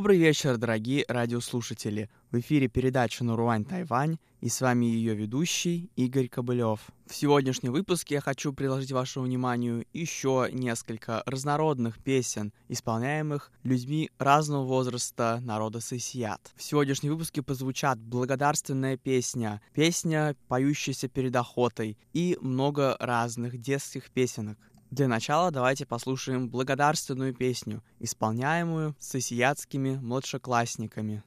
[0.00, 2.08] Добрый вечер, дорогие радиослушатели.
[2.30, 6.80] В эфире передача «Наруань Тайвань» и с вами ее ведущий Игорь Кобылев.
[7.06, 14.64] В сегодняшнем выпуске я хочу приложить вашему вниманию еще несколько разнородных песен, исполняемых людьми разного
[14.64, 16.50] возраста народа Сысият.
[16.56, 24.56] В сегодняшнем выпуске позвучат благодарственная песня, песня, поющаяся перед охотой и много разных детских песенок.
[24.90, 31.22] Для начала давайте послушаем благодарственную песню, исполняемую сосиятскими младшеклассниками.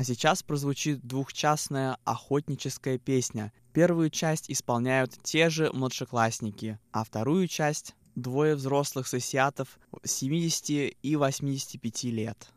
[0.00, 3.52] А сейчас прозвучит двухчастная охотническая песня.
[3.74, 12.04] Первую часть исполняют те же младшеклассники, а вторую часть— двое взрослых сосиатов 70 и 85
[12.04, 12.48] лет.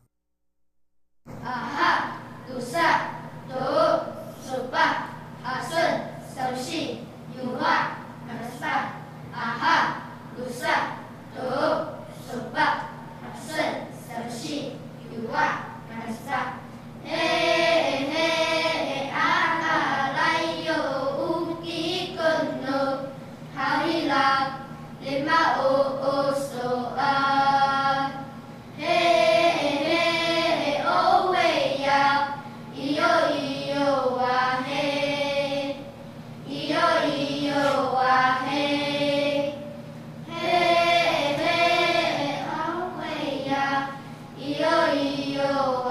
[1.25, 2.13] Ага,
[2.47, 3.01] туса,
[3.49, 5.07] ту, супа,
[5.43, 5.99] асын,
[6.33, 6.99] савши,
[7.35, 8.93] юга, краста.
[9.35, 9.97] Ага,
[10.37, 10.75] туса,
[11.35, 12.83] ту, супа,
[13.35, 14.77] асын, савши,
[15.11, 15.57] юга,
[15.89, 16.42] краста.
[44.37, 45.82] いよいよ。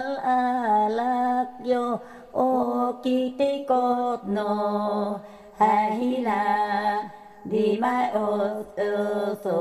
[0.00, 2.00] Al alak yo,
[2.32, 2.48] o
[3.04, 5.20] kiti kot no,
[5.60, 6.44] hahila,
[7.44, 8.64] di mai o
[9.42, 9.60] so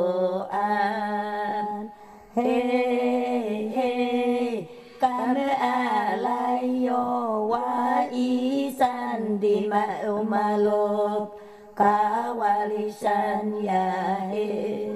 [0.52, 1.92] an.
[2.36, 4.70] Hey, hey,
[5.02, 7.04] kame alay yo,
[7.52, 11.40] wa isan di mai o malop,
[11.80, 13.88] kawalisan ya
[14.28, 14.92] he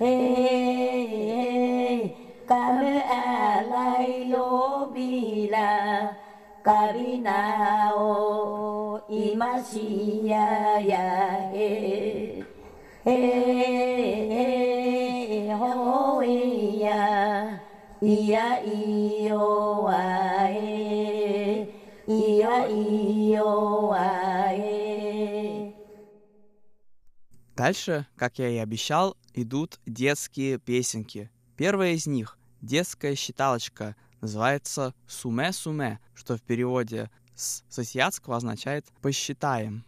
[0.00, 2.16] he he
[2.48, 3.31] kame alayo
[4.02, 4.12] hey.
[4.12, 6.16] Hey, hey, kami alay lobila,
[6.62, 12.44] kami nao imasiya ya hey.
[13.04, 17.60] Hey, hey, ho iya,
[18.02, 20.02] iya iyo wa
[20.46, 21.66] hey,
[22.06, 24.08] iya iyo wa
[24.48, 25.74] hey.
[27.56, 31.30] Дальше, как я и обещал, идут детские песенки.
[31.56, 39.84] Первая из них— детская считалочка, называется «Суме-суме», что в переводе с сосиатского означает «посчитаем».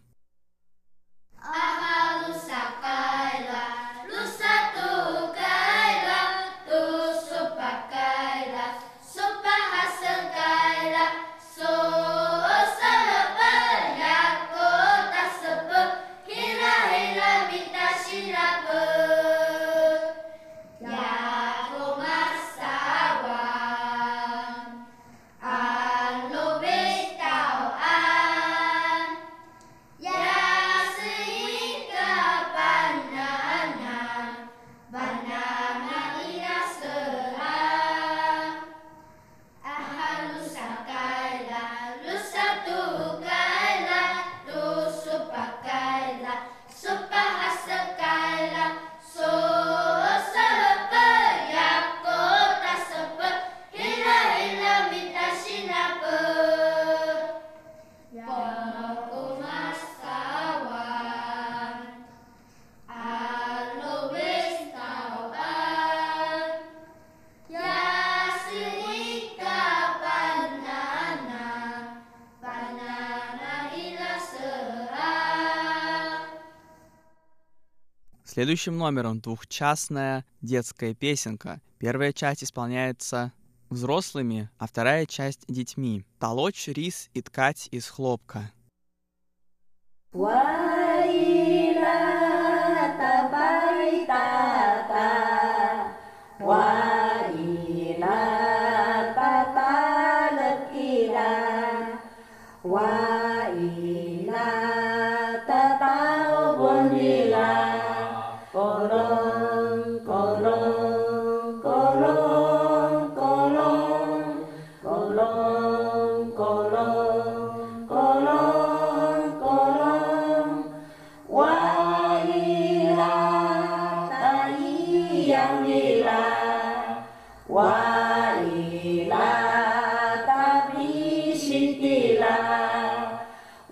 [78.34, 81.60] Следующим номером двухчастная детская песенка.
[81.78, 83.32] Первая часть исполняется
[83.70, 86.04] взрослыми, а вторая часть детьми.
[86.18, 88.50] Толочь рис и ткать из хлопка.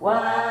[0.03, 0.42] Wow.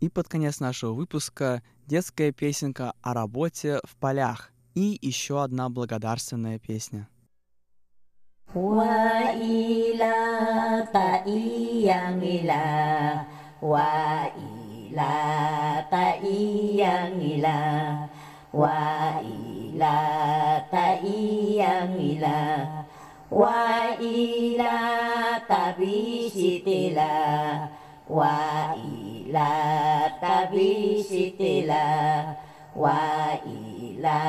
[0.00, 6.58] И под конец нашего выпуска детская песенка о работе в полях и еще одна благодарственная
[6.58, 7.08] песня.
[8.54, 10.14] وإلى
[10.94, 13.20] طيّن إلى
[13.60, 15.12] وإلى
[15.90, 18.08] طيّن إلى
[18.52, 19.96] وإلى
[20.72, 22.66] طيّن إلى
[23.30, 24.78] وإلى
[25.48, 27.68] تبيشت إلى
[28.08, 28.97] وإلى
[29.28, 31.84] ila tabi sitila
[32.72, 34.20] wa ila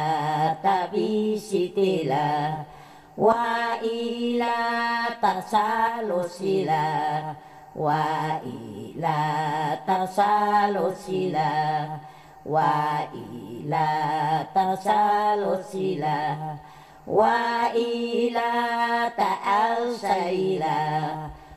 [0.60, 2.60] tabi sitila
[3.16, 4.60] wa ila
[5.24, 6.84] tasalusila
[7.80, 8.04] wa
[8.44, 9.20] ila
[9.88, 11.48] tasalusila
[12.44, 13.88] wa ila
[14.52, 16.20] tasalusila
[17.08, 18.52] wa ila
[19.16, 20.76] ta'al saila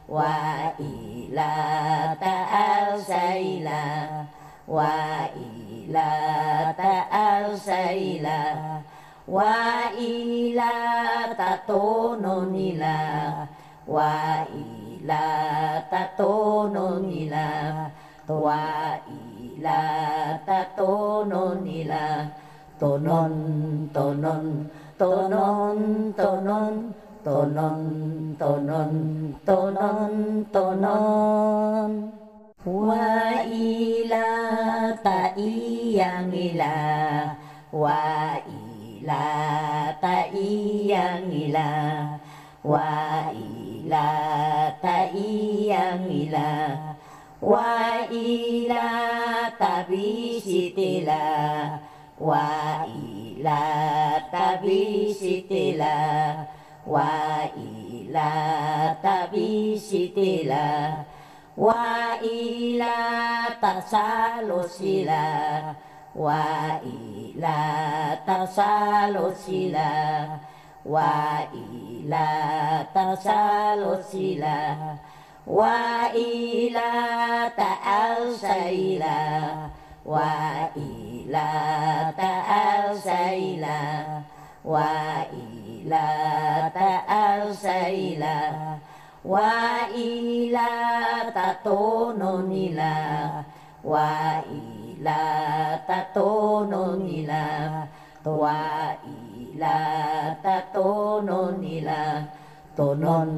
[0.07, 0.31] wa
[0.79, 4.25] ila là ta ao say là
[4.67, 8.81] wa y là ta ao say là
[9.27, 13.47] wa y là ta tô no ni là
[13.87, 17.91] wa y là ta tô no ni là
[18.29, 22.27] wa y là ta tô no ni là.
[22.83, 23.35] Tonon
[23.95, 24.67] tonon
[24.99, 26.75] tonon tonon, tonon
[27.25, 32.13] tô non tô non tô non tô non
[32.65, 37.35] wa i la ta i yang i la.
[37.73, 42.19] Wa i la ta i yang i la.
[42.63, 46.95] Wa i la ta i yang i la.
[47.41, 51.79] Wa i la ta bi si ti la.
[52.19, 53.63] Wa i la
[54.31, 56.62] ta bi si ti la.
[56.87, 58.33] وإلى
[59.03, 60.93] تبيشتلا
[61.57, 62.95] وإلى
[63.63, 65.29] تسالسلا
[66.17, 67.59] وإلى
[68.27, 69.93] تسالسلا
[70.87, 72.29] وإلى
[72.95, 74.77] تسالسلا
[75.47, 76.91] وإلى
[77.57, 79.21] تأرسلا
[80.07, 81.51] وإلى
[82.19, 83.81] تأرسلا
[84.65, 85.52] وإلى
[85.93, 88.41] إلا تأرسيلا
[89.25, 90.73] وإلا
[91.37, 92.97] تطوننلا
[93.85, 95.25] وإلا
[95.89, 97.47] تطوننلا
[98.27, 99.81] وإلا
[100.45, 102.05] تطوننلا
[102.77, 103.31] تنون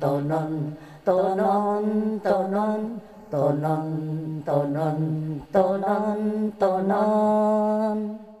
[0.00, 0.74] تنون
[1.06, 3.00] تنون تنون
[3.32, 5.00] tonon, tonon,
[5.52, 8.31] tonon, tonon.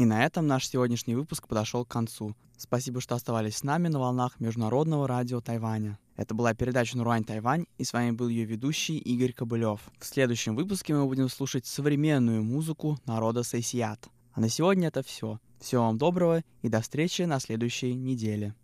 [0.00, 2.34] И на этом наш сегодняшний выпуск подошел к концу.
[2.56, 5.98] Спасибо, что оставались с нами на волнах Международного радио Тайваня.
[6.16, 9.82] Это была передача Нурань Тайвань, и с вами был ее ведущий Игорь Кобылев.
[9.98, 14.08] В следующем выпуске мы будем слушать современную музыку народа Сайсият.
[14.32, 15.38] А на сегодня это все.
[15.60, 18.54] Всего вам доброго и до встречи на следующей неделе.